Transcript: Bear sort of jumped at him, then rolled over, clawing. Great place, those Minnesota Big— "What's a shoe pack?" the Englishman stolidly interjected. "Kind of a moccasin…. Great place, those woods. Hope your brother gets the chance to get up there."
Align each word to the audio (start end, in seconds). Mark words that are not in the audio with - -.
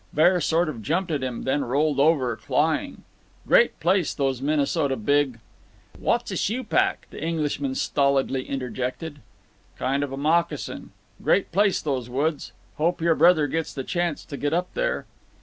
Bear 0.15 0.41
sort 0.41 0.67
of 0.67 0.81
jumped 0.81 1.11
at 1.11 1.21
him, 1.23 1.43
then 1.43 1.63
rolled 1.63 1.99
over, 1.99 2.35
clawing. 2.35 3.03
Great 3.47 3.79
place, 3.79 4.15
those 4.15 4.41
Minnesota 4.41 4.95
Big— 4.95 5.39
"What's 5.99 6.31
a 6.31 6.35
shoe 6.37 6.63
pack?" 6.63 7.05
the 7.11 7.21
Englishman 7.23 7.75
stolidly 7.75 8.45
interjected. 8.49 9.19
"Kind 9.77 10.01
of 10.01 10.11
a 10.11 10.17
moccasin…. 10.17 10.89
Great 11.21 11.51
place, 11.51 11.83
those 11.83 12.09
woods. 12.09 12.51
Hope 12.77 12.99
your 12.99 13.13
brother 13.13 13.45
gets 13.45 13.75
the 13.75 13.83
chance 13.83 14.25
to 14.25 14.37
get 14.37 14.53
up 14.55 14.73
there." 14.73 15.05